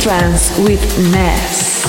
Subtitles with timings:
[0.00, 0.80] Trance with
[1.12, 1.84] Ness.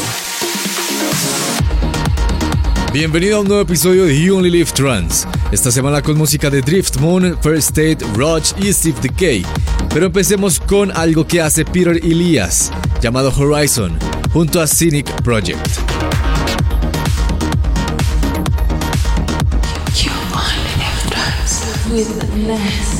[2.91, 5.27] Bienvenido a un nuevo episodio de You Only Live Trance.
[5.51, 9.45] Esta semana con música de Drift Moon, First State, Roach y Steve Decay.
[9.93, 13.95] Pero empecemos con algo que hace Peter Elias, llamado Horizon,
[14.33, 15.67] junto a Cynic Project.
[20.01, 20.73] You Only
[21.91, 22.98] Live with.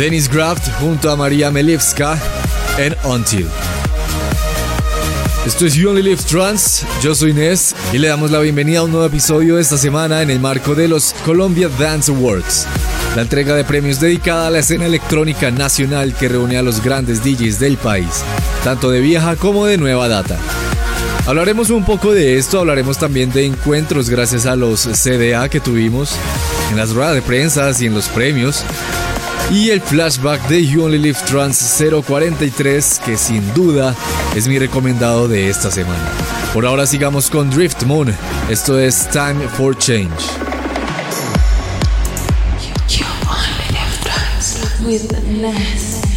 [0.00, 2.18] Dennis Graft junto a María Melevska
[2.78, 3.46] en Until.
[5.44, 8.84] Esto es You Only Live Trans, yo soy Inés y le damos la bienvenida a
[8.84, 12.66] un nuevo episodio esta semana en el marco de los Columbia Dance Awards,
[13.14, 17.22] la entrega de premios dedicada a la escena electrónica nacional que reúne a los grandes
[17.22, 18.24] DJs del país,
[18.64, 20.38] tanto de vieja como de nueva data.
[21.26, 26.14] Hablaremos un poco de esto, hablaremos también de encuentros gracias a los CDA que tuvimos
[26.70, 28.64] en las ruedas de prensa y en los premios,
[29.50, 33.94] y el flashback de You Only Live Trans 043 que sin duda
[34.34, 36.10] es mi recomendado de esta semana.
[36.54, 38.14] Por ahora sigamos con Drift Moon,
[38.48, 40.10] esto es Time for Change.
[42.88, 46.09] You only live trans with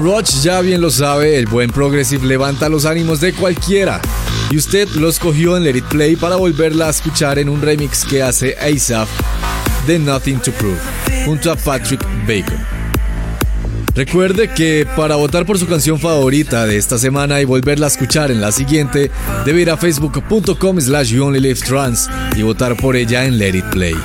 [0.00, 4.00] Roach ya bien lo sabe, el buen Progressive levanta los ánimos de cualquiera.
[4.50, 8.04] Y usted lo escogió en Let It Play para volverla a escuchar en un remix
[8.04, 9.08] que hace ASAP
[9.86, 10.78] de Nothing to Prove,
[11.24, 12.58] junto a Patrick Bacon.
[13.94, 18.30] Recuerde que para votar por su canción favorita de esta semana y volverla a escuchar
[18.30, 19.10] en la siguiente,
[19.44, 21.14] debe ir a facebook.com slash
[21.66, 23.96] trans y votar por ella en Let It Play.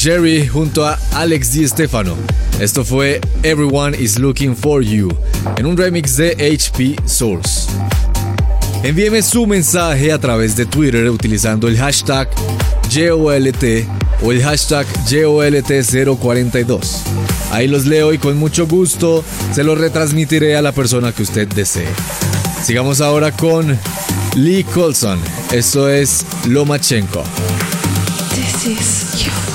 [0.00, 2.16] Sherry junto a Alex Di Stefano.
[2.60, 5.08] Esto fue Everyone is Looking for You,
[5.56, 7.66] en un remix de HP Source.
[8.84, 12.28] Envíeme su mensaje a través de Twitter utilizando el hashtag
[12.88, 13.88] JOLT
[14.22, 16.78] o el hashtag JOLT042.
[17.50, 21.48] Ahí los leo y con mucho gusto se los retransmitiré a la persona que usted
[21.48, 21.88] desee.
[22.62, 23.76] Sigamos ahora con
[24.36, 25.18] Lee Colson.
[25.50, 27.24] Esto es Lomachenko.
[28.32, 29.47] This is your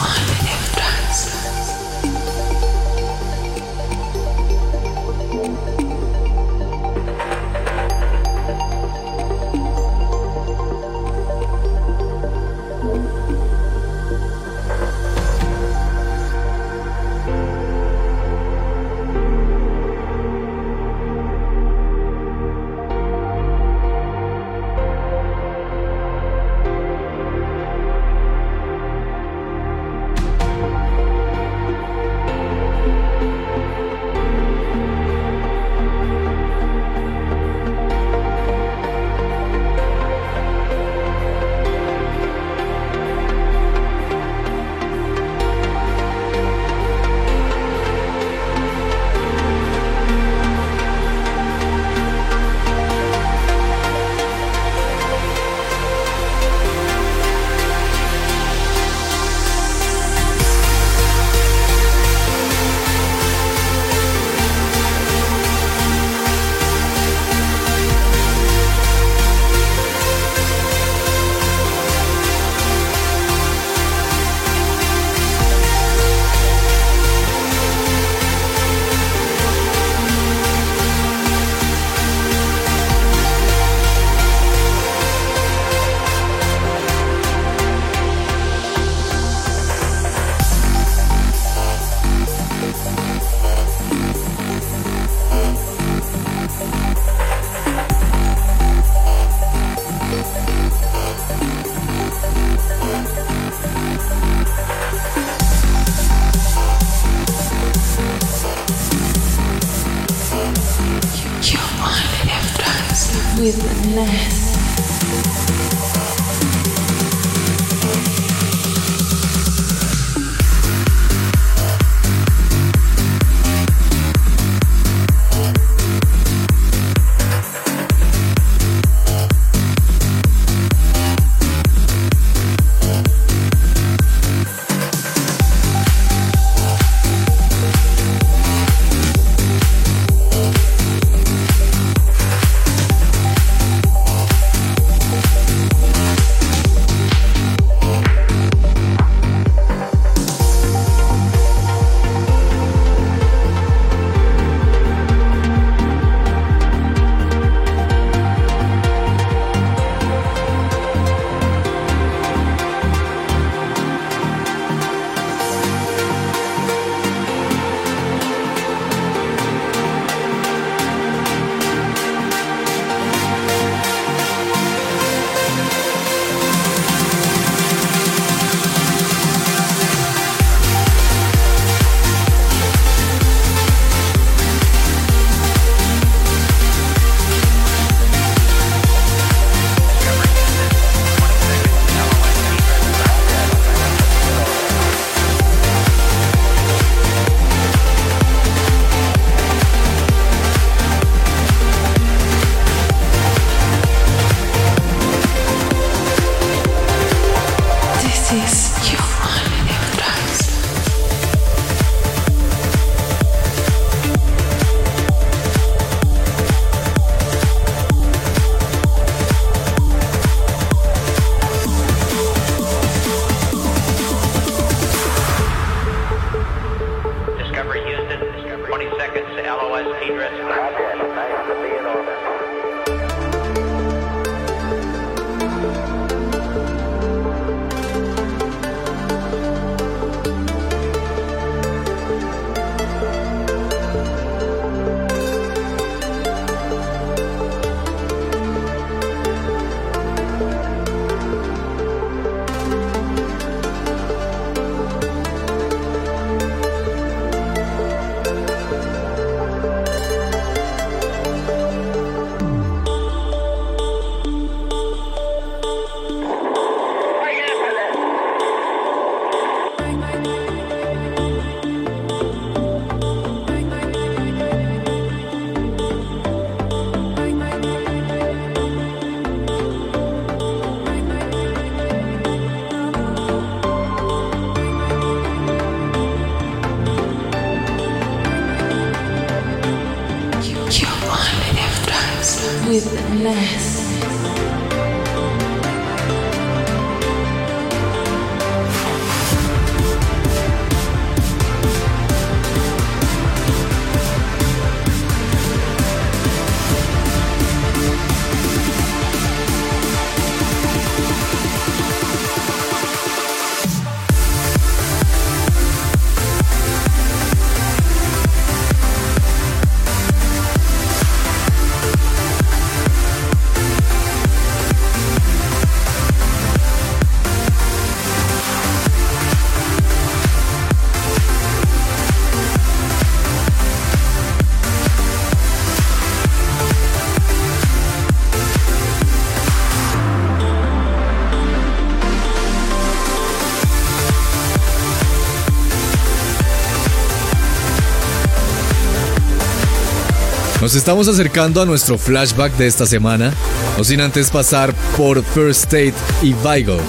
[350.73, 353.31] Nos estamos acercando a nuestro flashback de esta semana,
[353.77, 356.79] no sin antes pasar por First State y Vigo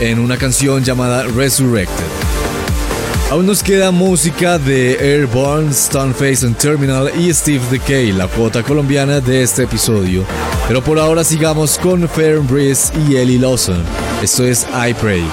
[0.00, 2.04] en una canción llamada Resurrected.
[3.30, 9.22] Aún nos queda música de Airborne, Stoneface and Terminal y Steve Decay, la cuota colombiana
[9.22, 10.26] de este episodio.
[10.68, 13.82] Pero por ahora sigamos con Fair Breeze y Ellie Lawson.
[14.22, 15.24] Esto es I Pray.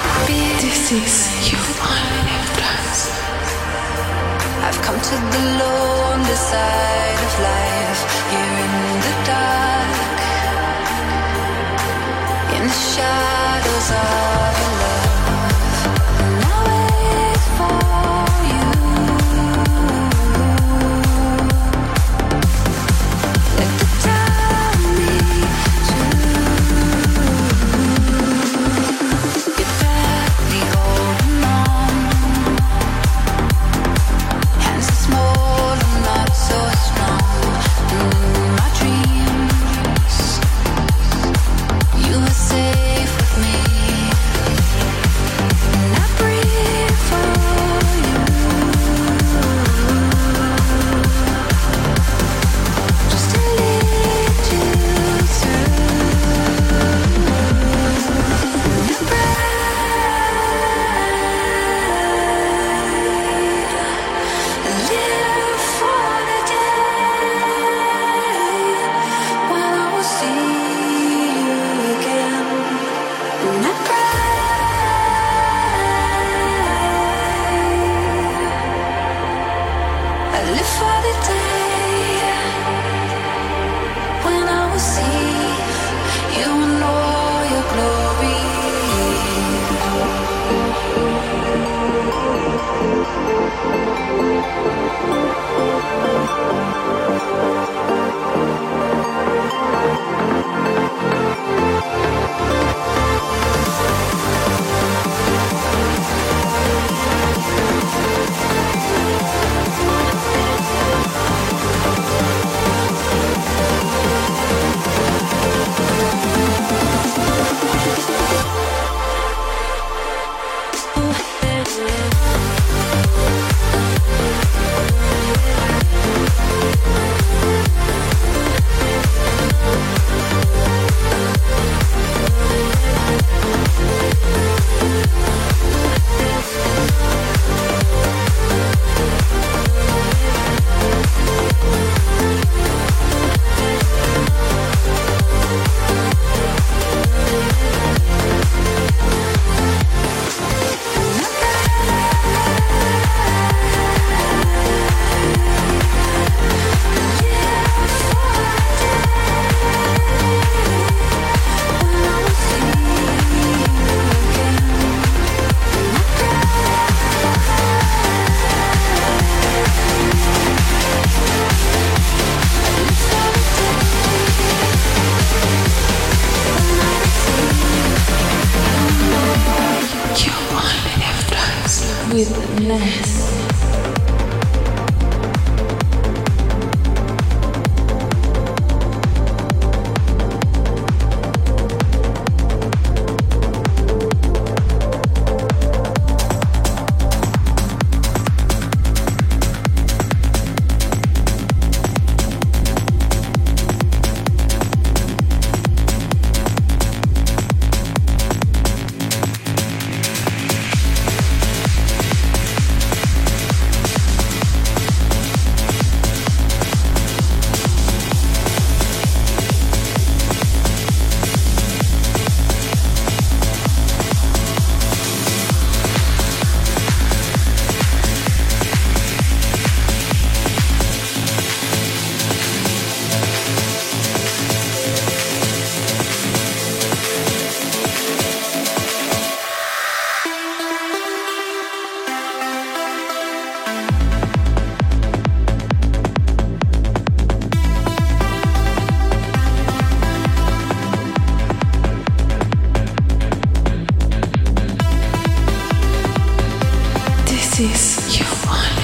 [258.46, 258.83] fun.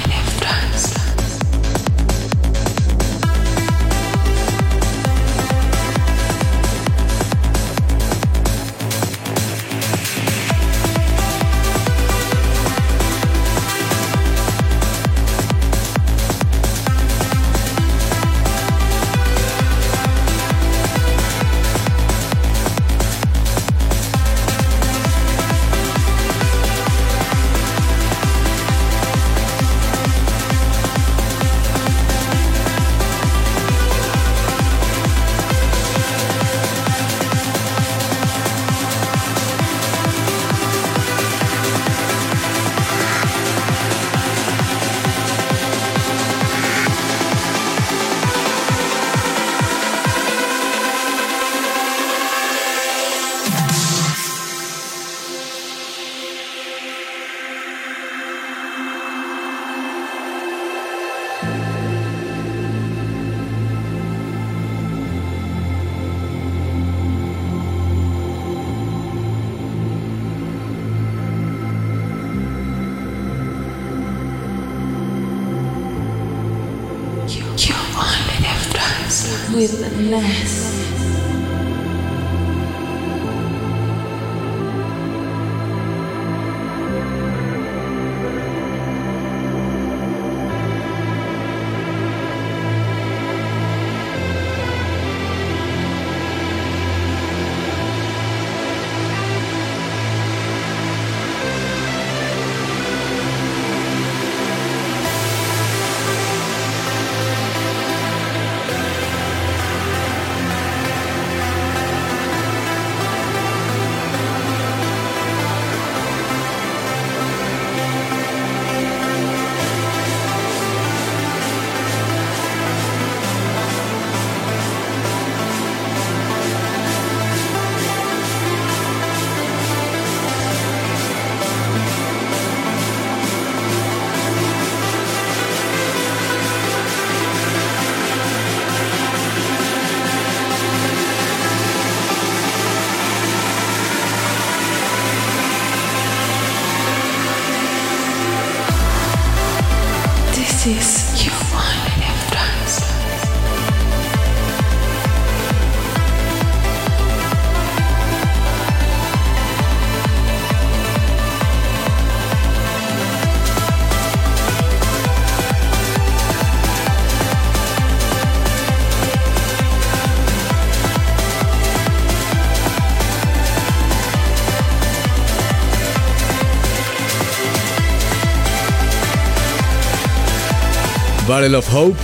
[181.40, 181.98] Battle of Hope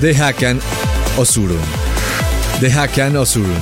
[0.00, 0.60] de Hakan
[1.18, 1.58] Osurun.
[2.60, 3.60] De Hakan Osurun.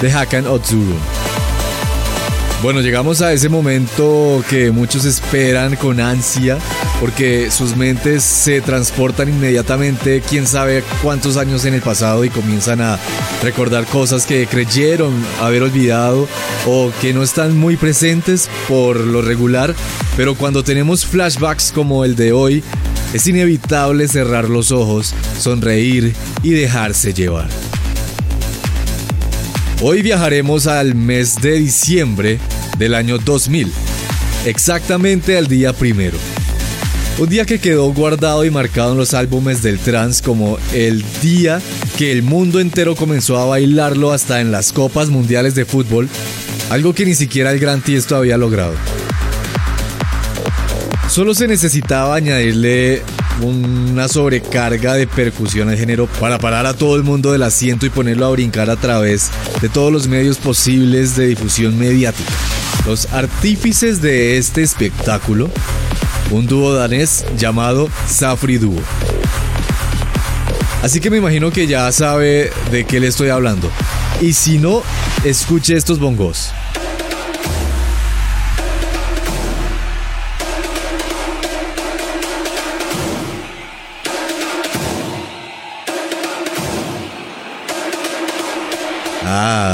[0.00, 0.98] De Hakan Osurun.
[2.60, 6.58] Bueno, llegamos a ese momento que muchos esperan con ansia
[7.02, 12.80] porque sus mentes se transportan inmediatamente, quién sabe cuántos años en el pasado y comienzan
[12.80, 12.98] a
[13.42, 16.28] recordar cosas que creyeron haber olvidado
[16.66, 19.74] o que no están muy presentes por lo regular,
[20.16, 22.62] pero cuando tenemos flashbacks como el de hoy,
[23.12, 27.48] es inevitable cerrar los ojos, sonreír y dejarse llevar.
[29.82, 32.38] Hoy viajaremos al mes de diciembre
[32.78, 33.70] del año 2000,
[34.46, 36.16] exactamente al día primero.
[37.18, 41.60] Un día que quedó guardado y marcado en los álbumes del trance como el día
[41.98, 46.08] que el mundo entero comenzó a bailarlo hasta en las copas mundiales de fútbol,
[46.70, 48.74] algo que ni siquiera el Gran Tiesto había logrado.
[51.12, 53.02] Solo se necesitaba añadirle
[53.42, 57.90] una sobrecarga de percusión al género para parar a todo el mundo del asiento y
[57.90, 62.32] ponerlo a brincar a través de todos los medios posibles de difusión mediática.
[62.86, 65.50] Los artífices de este espectáculo,
[66.30, 68.80] un dúo danés llamado Safri Duo.
[70.82, 73.70] Así que me imagino que ya sabe de qué le estoy hablando.
[74.22, 74.82] Y si no,
[75.24, 76.54] escuche estos bongos.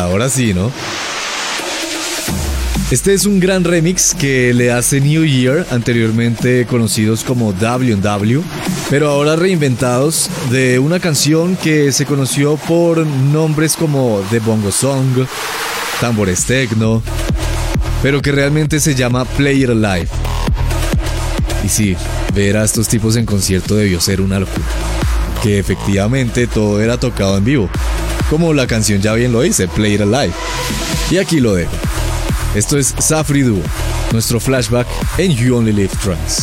[0.09, 0.73] Ahora sí, ¿no?
[2.91, 8.43] Este es un gran remix que le hace New Year, anteriormente conocidos como W&W,
[8.89, 15.27] pero ahora reinventados de una canción que se conoció por nombres como The Bongo Song,
[16.01, 17.03] Tambores Tecno,
[18.03, 20.09] pero que realmente se llama Play It Live.
[21.63, 21.95] Y sí,
[22.35, 24.67] ver a estos tipos en concierto debió ser una locura,
[25.43, 27.69] que efectivamente todo era tocado en vivo
[28.31, 30.33] como la canción ya bien lo dice, Play It Alive.
[31.11, 31.73] Y aquí lo dejo.
[32.55, 33.63] Esto es Safri Duo,
[34.13, 34.87] nuestro flashback
[35.19, 36.43] en You Only Live Trance.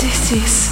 [0.00, 0.67] This is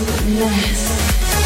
[0.00, 1.43] with finesse.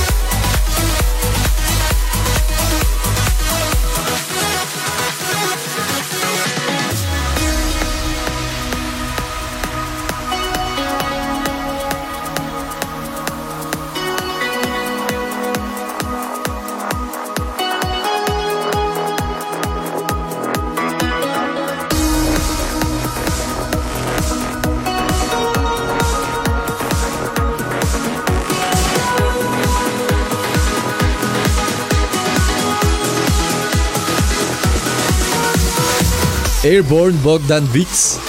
[36.79, 38.21] Airborne Bogdan Vix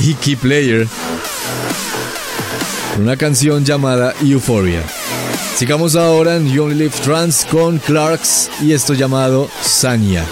[0.00, 0.88] y Key Player.
[2.98, 4.82] Una canción llamada Euphoria.
[5.56, 10.26] Sigamos ahora en You Only Live Trans con Clarks y esto llamado Sanya.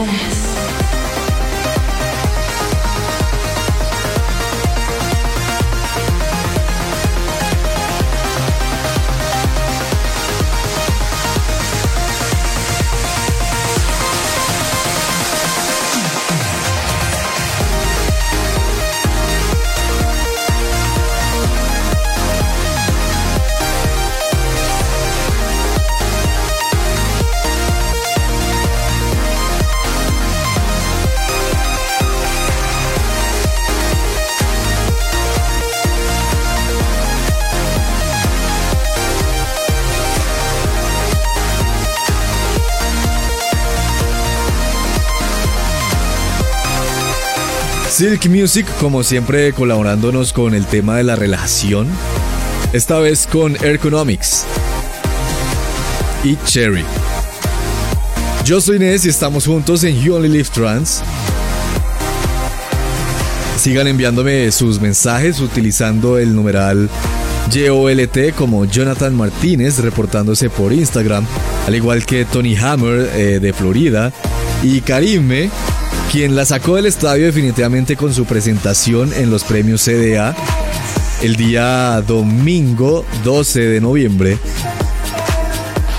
[0.00, 0.37] With
[47.98, 51.88] Silk Music, como siempre, colaborándonos con el tema de la relación.
[52.72, 54.44] Esta vez con Ergonomics
[56.22, 56.84] y Cherry.
[58.44, 61.02] Yo soy Nes y estamos juntos en You Only Live Trans.
[63.58, 66.88] Sigan enviándome sus mensajes utilizando el numeral
[67.50, 71.26] YOLT como Jonathan Martínez reportándose por Instagram,
[71.66, 74.12] al igual que Tony Hammer eh, de Florida
[74.62, 75.50] y Karime,
[76.10, 80.34] quien la sacó del estadio definitivamente con su presentación en los premios CDA
[81.22, 84.38] el día domingo 12 de noviembre,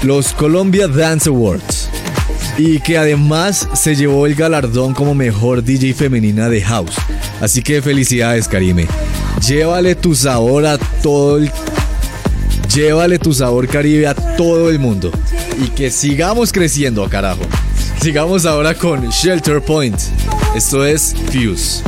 [0.03, 1.89] los Colombia Dance Awards,
[2.57, 6.95] y que además se llevó el galardón como mejor DJ femenina de House.
[7.41, 8.87] Así que felicidades, Karime.
[9.45, 11.51] Llévale tu sabor a todo el.
[12.73, 15.11] Llévale tu sabor caribe a todo el mundo.
[15.63, 17.41] Y que sigamos creciendo, carajo.
[18.01, 19.99] Sigamos ahora con Shelter Point.
[20.55, 21.83] Esto es Fuse.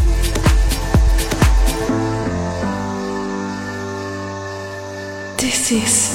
[5.38, 6.11] This is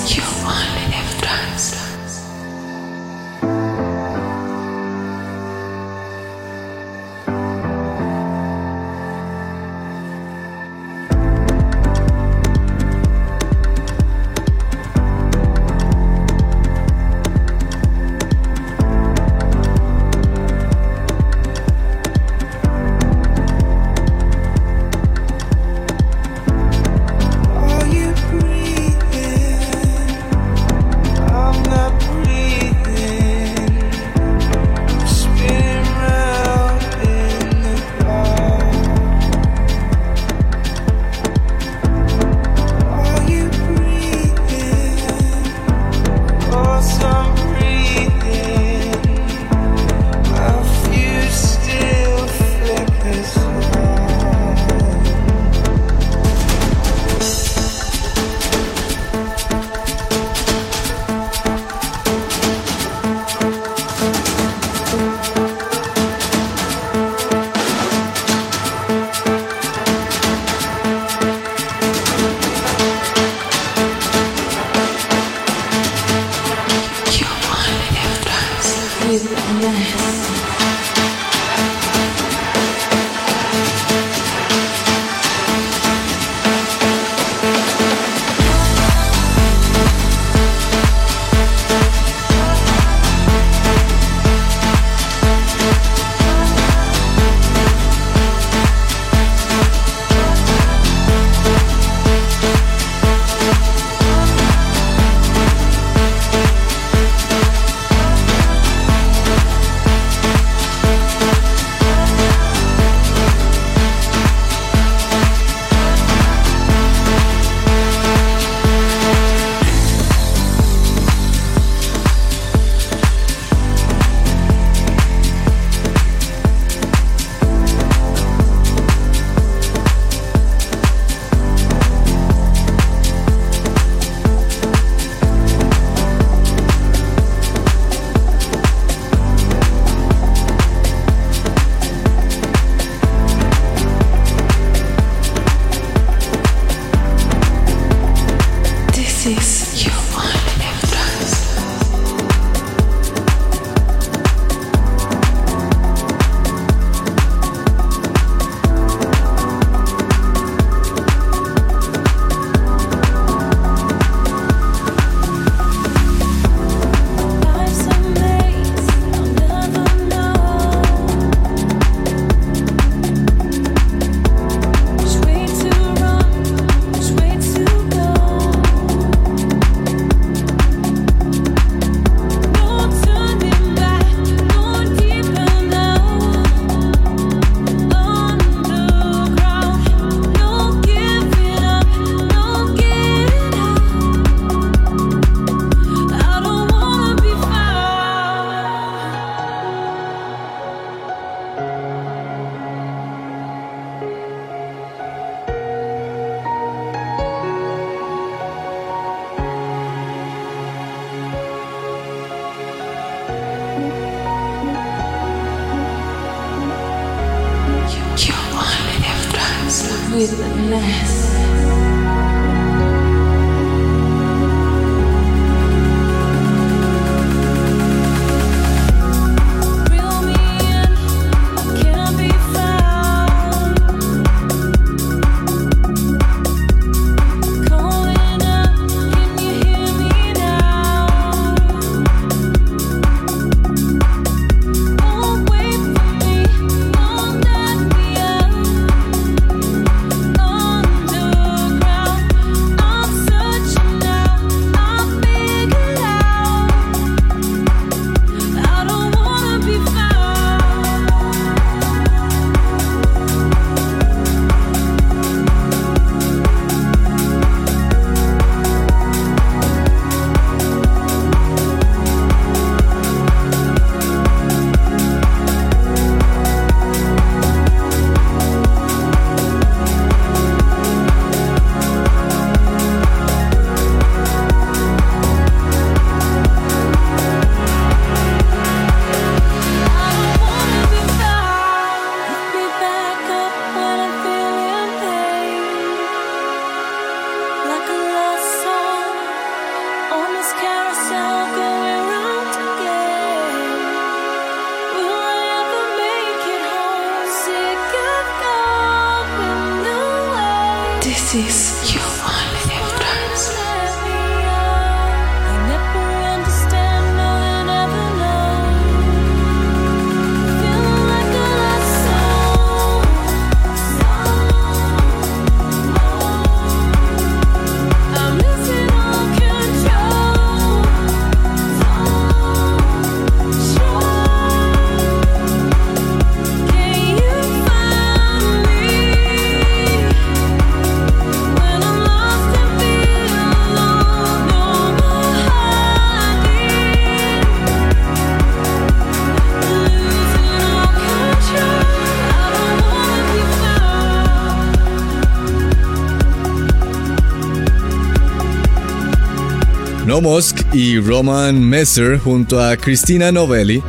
[360.20, 363.82] Musk y Roman Messer junto a Christina Novelli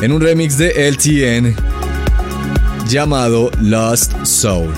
[0.00, 1.54] en un remix de LTN
[2.88, 4.72] llamado Lost Soul.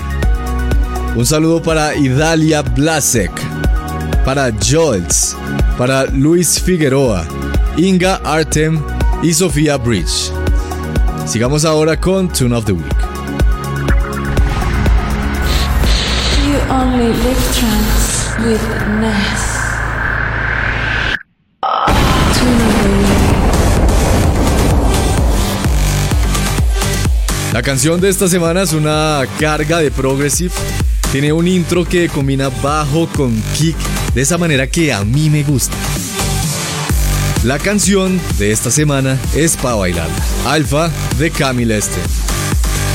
[1.15, 3.31] Un saludo para Idalia Blasek,
[4.25, 5.35] para Jolts,
[5.77, 7.25] para Luis Figueroa,
[7.77, 8.79] Inga Artem
[9.23, 10.31] y Sofía Bridge.
[11.25, 12.95] Sigamos ahora con Tune of the Week.
[27.61, 30.51] La canción de esta semana es una carga de progressive.
[31.11, 33.75] Tiene un intro que combina bajo con kick
[34.15, 35.75] de esa manera que a mí me gusta.
[37.43, 40.25] La canción de esta semana es para bailarla.
[40.47, 40.89] Alpha
[41.19, 41.99] de Camille Este.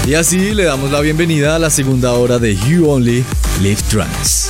[0.05, 3.25] Y así le damos la bienvenida a la segunda hora de You Only
[3.63, 4.46] Live Trance.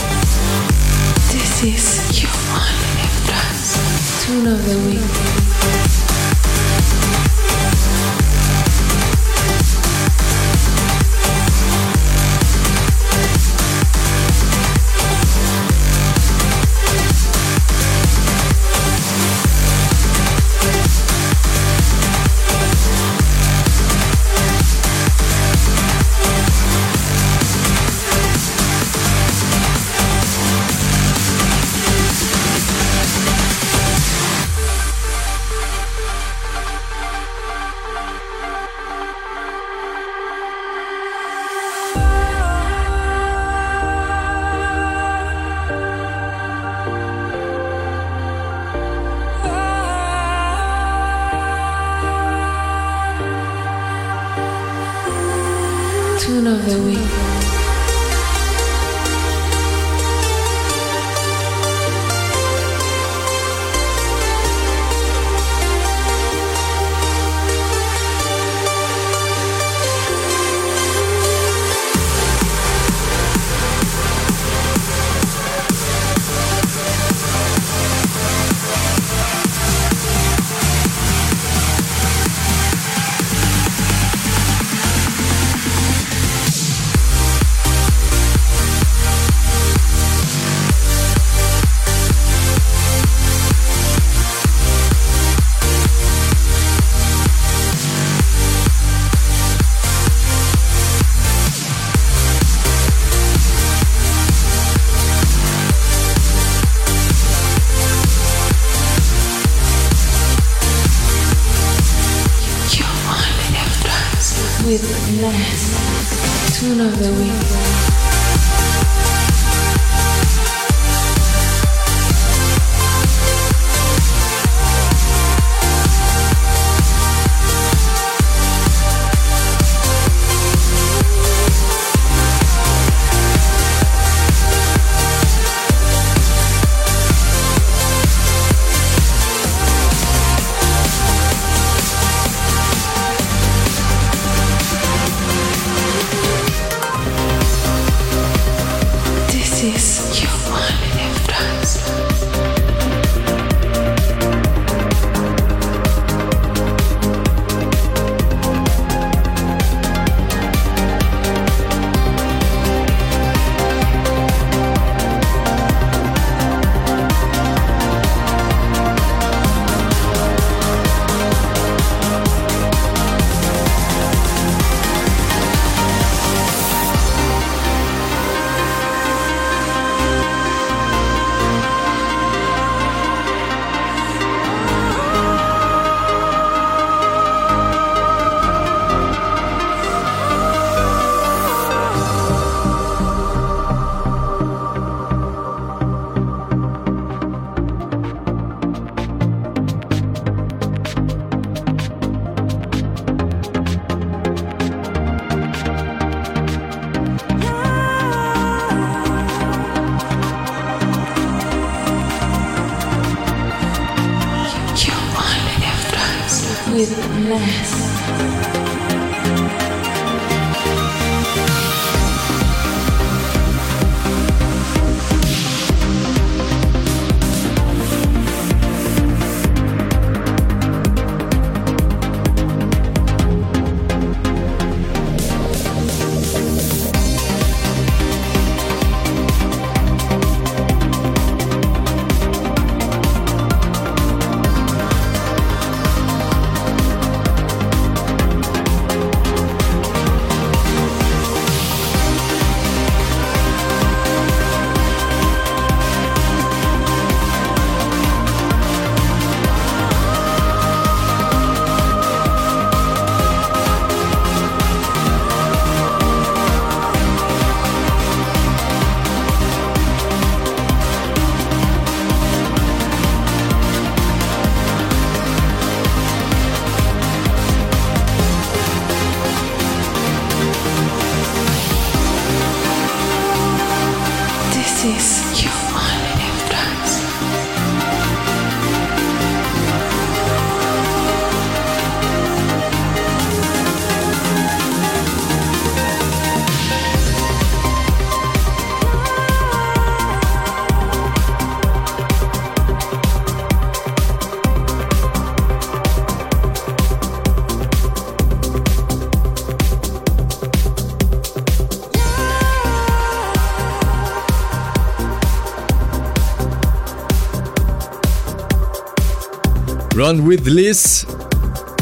[320.14, 321.04] With Liz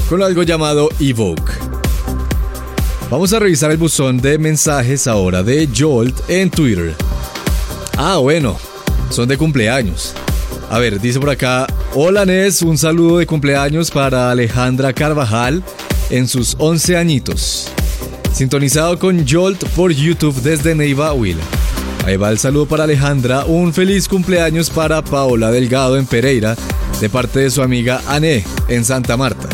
[0.09, 1.52] con algo llamado Evoke.
[3.10, 6.94] Vamos a revisar el buzón de mensajes ahora de Jolt en Twitter.
[7.98, 8.56] Ah, bueno,
[9.10, 10.14] son de cumpleaños.
[10.70, 15.62] A ver, dice por acá, hola Nes, un saludo de cumpleaños para Alejandra Carvajal
[16.09, 17.68] en sus 11 añitos.
[18.32, 21.44] Sintonizado con Jolt por YouTube desde Neiva, Huila.
[22.06, 26.56] Ahí va el saludo para Alejandra, un feliz cumpleaños para Paola Delgado en Pereira,
[27.01, 29.49] de parte de su amiga Ané en Santa Marta.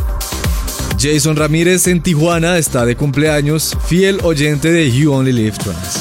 [0.98, 6.00] Jason Ramírez en Tijuana está de cumpleaños, fiel oyente de You Only Live Trans.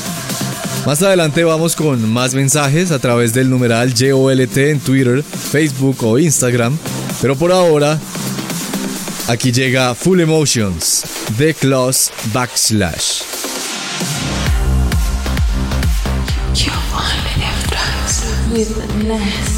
[0.85, 6.17] Más adelante vamos con más mensajes a través del numeral YOLT en Twitter, Facebook o
[6.17, 6.77] Instagram,
[7.21, 7.99] pero por ahora
[9.27, 11.03] aquí llega Full Emotions,
[11.37, 13.21] The Claws Backslash.
[16.55, 16.71] You
[18.97, 19.48] only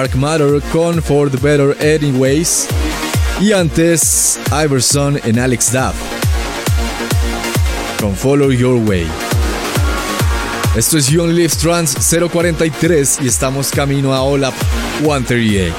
[0.00, 2.66] Dark Matter con For the Better Anyways.
[3.38, 5.94] Y antes, Iverson en Alex Duff
[8.00, 9.06] con Follow Your Way.
[10.74, 14.54] Esto es You Only Live Trans 043 y estamos camino a OLAP
[15.02, 15.74] 138.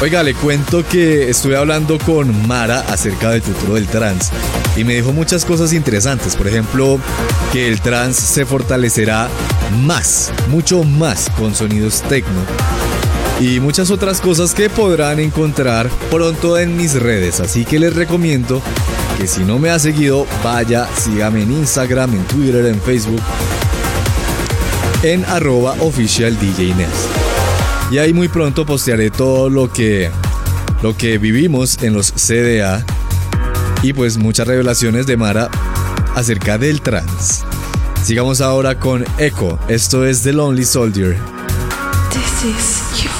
[0.00, 4.30] Oiga, le cuento que estuve hablando con Mara acerca del futuro del trans
[4.76, 6.36] y me dijo muchas cosas interesantes.
[6.36, 7.00] Por ejemplo,
[7.52, 9.28] que el trans se fortalecerá
[9.84, 12.40] más, mucho más con sonidos techno
[13.40, 17.40] y muchas otras cosas que podrán encontrar pronto en mis redes.
[17.40, 18.62] Así que les recomiendo
[19.18, 23.22] que si no me ha seguido, vaya, sígame en Instagram, en Twitter, en Facebook,
[25.02, 26.74] en arroba oficial DJ.
[27.90, 30.10] Y ahí muy pronto postearé todo lo que,
[30.82, 32.84] lo que vivimos en los CDA
[33.82, 35.50] y pues muchas revelaciones de Mara
[36.14, 37.44] acerca del trans.
[38.04, 39.58] Sigamos ahora con Echo.
[39.66, 41.16] Esto es The Lonely Soldier.
[42.10, 43.13] This is You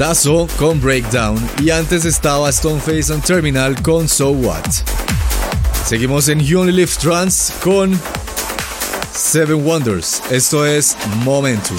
[0.00, 4.64] Tazo con Breakdown y antes estaba Stoneface on Terminal con So What.
[5.84, 8.00] Seguimos en Only Live Trans con
[9.12, 10.22] Seven Wonders.
[10.30, 11.76] Esto es Momentum.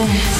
[0.00, 0.39] With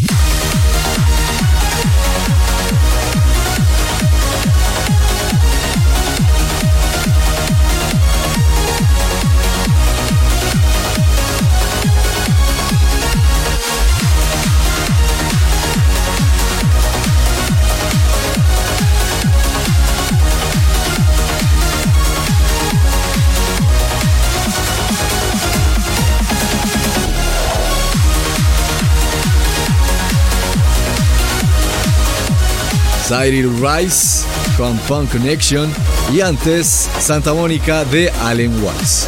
[33.11, 34.23] Cyril Rice
[34.55, 35.69] con Fun Connection
[36.13, 39.05] y antes Santa Mónica de Allen Watts.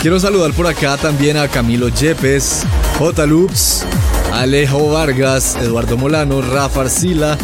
[0.00, 2.62] Quiero saludar por acá también a Camilo Yepes,
[3.00, 3.26] J.
[3.26, 3.84] Loops,
[4.32, 7.36] Alejo Vargas, Eduardo Molano, Rafa Arcila,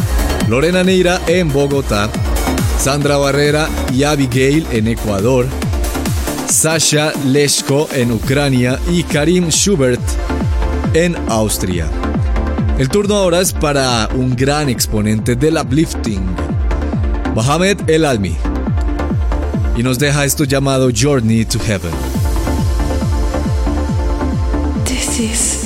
[0.47, 2.09] Lorena Neira en Bogotá,
[2.81, 5.45] Sandra Barrera y Abigail en Ecuador,
[6.47, 9.99] Sasha Leshko en Ucrania y Karim Schubert
[10.93, 11.98] en Austria.
[12.79, 16.23] El turno ahora es para un gran exponente del uplifting,
[17.35, 18.37] Mohamed El Almi,
[19.75, 21.91] y nos deja esto llamado Journey to Heaven.
[24.85, 25.58] This is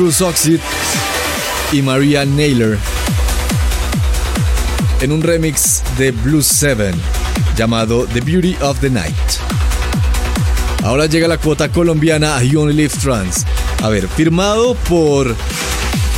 [0.00, 0.60] Oxide
[1.72, 2.78] y Maria Naylor
[5.00, 6.92] en un remix de Blue 7
[7.56, 9.16] llamado The Beauty of the Night.
[10.84, 13.44] Ahora llega la cuota colombiana a You Only Live Trans.
[13.82, 15.34] A ver, firmado por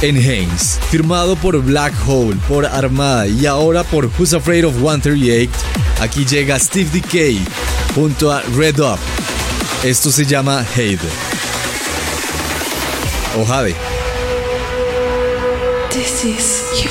[0.03, 5.51] Enhance, firmado por Black Hole, por Armada y ahora por Who's Afraid of 138.
[6.01, 7.41] Aquí llega Steve Decay
[7.95, 8.99] junto a Red Up.
[9.83, 11.30] Esto se llama Hate.
[13.41, 13.75] O Jade.
[15.91, 16.91] This is You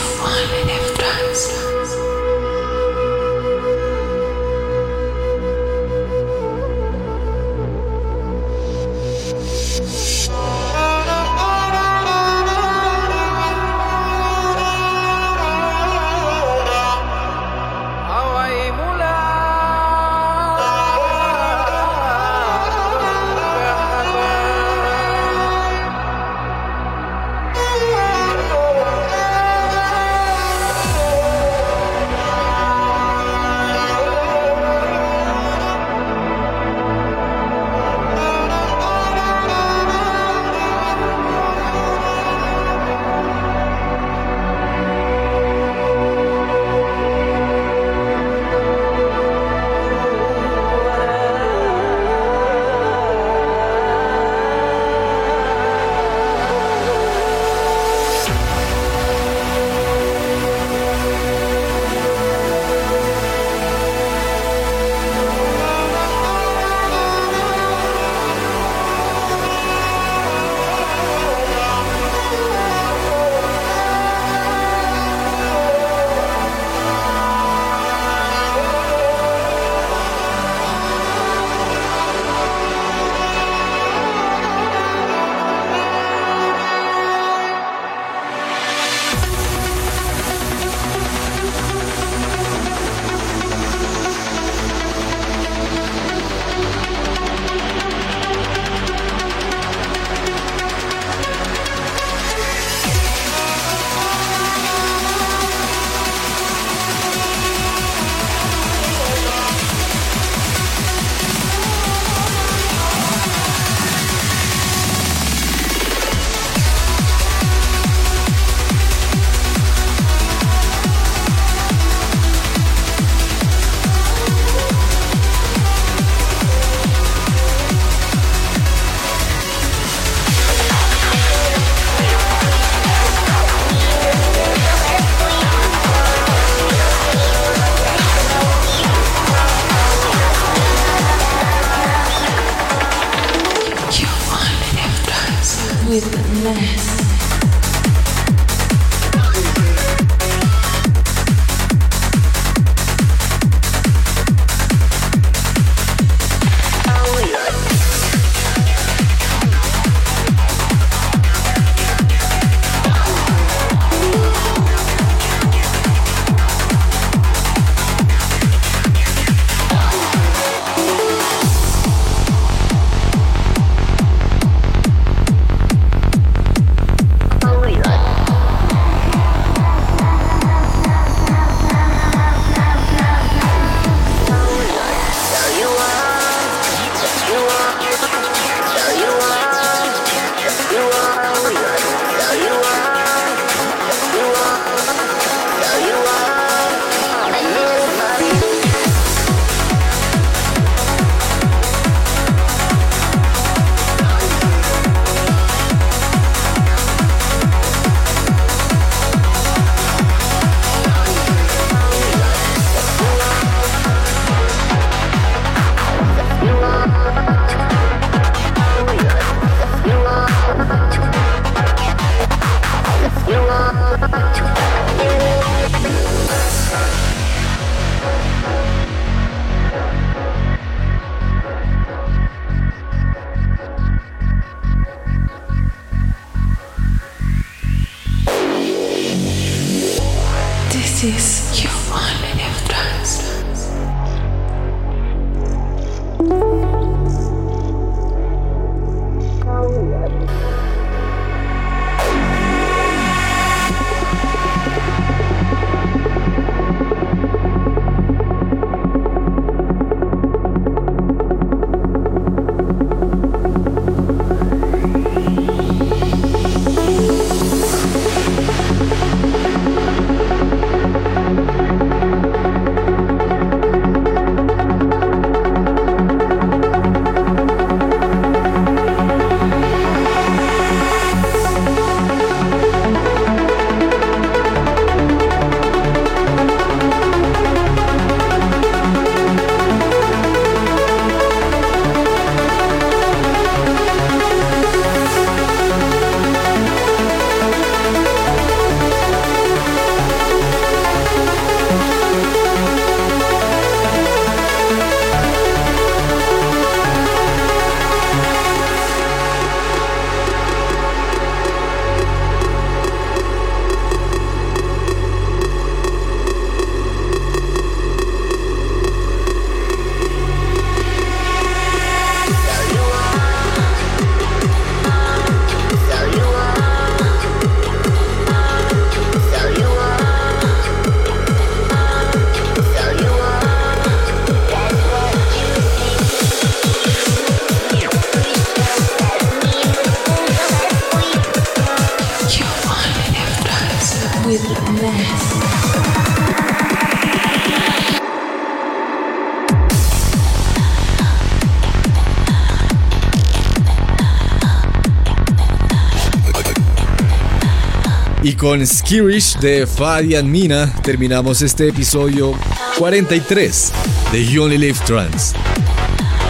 [358.40, 362.32] con Skirish de Fadian Mina terminamos este episodio
[362.78, 363.72] 43
[364.14, 365.34] de You Only Live Trans.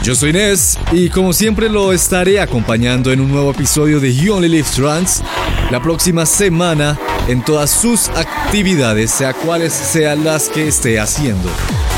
[0.01, 4.33] Yo soy Nes y como siempre lo estaré acompañando en un nuevo episodio de You
[4.33, 5.21] Only Live Trans
[5.69, 11.47] la próxima semana en todas sus actividades, sea cuales sean las que esté haciendo.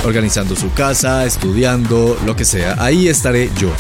[0.04, 3.72] Organizando su casa, estudiando, lo que sea, ahí estaré yo.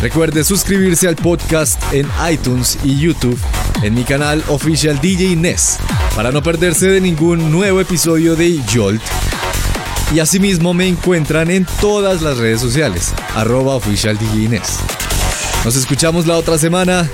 [0.00, 3.38] Recuerde suscribirse al podcast en iTunes y YouTube
[3.82, 5.78] en mi canal oficial DJ Nes
[6.14, 9.02] para no perderse de ningún nuevo episodio de Jolt.
[10.14, 14.60] Y asimismo me encuentran en todas las redes sociales, arroba oficial DJ.
[15.64, 17.08] Nos escuchamos la otra semana.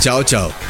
[0.00, 0.65] Chao, chao.